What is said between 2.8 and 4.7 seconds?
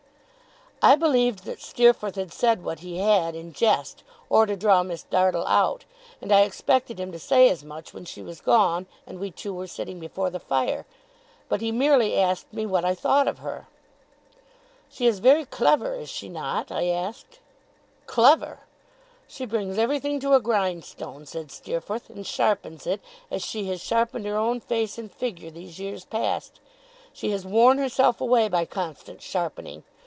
had, in jest, or to